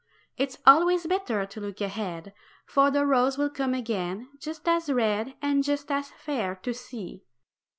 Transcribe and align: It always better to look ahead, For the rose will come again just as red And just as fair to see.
It 0.35 0.57
always 0.65 1.05
better 1.05 1.45
to 1.45 1.59
look 1.61 1.79
ahead, 1.79 2.33
For 2.65 2.89
the 2.89 3.05
rose 3.05 3.37
will 3.37 3.51
come 3.51 3.75
again 3.75 4.29
just 4.39 4.67
as 4.67 4.91
red 4.91 5.35
And 5.43 5.63
just 5.63 5.91
as 5.91 6.09
fair 6.09 6.55
to 6.63 6.73
see. 6.73 7.23